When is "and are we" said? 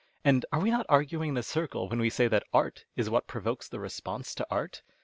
0.25-0.71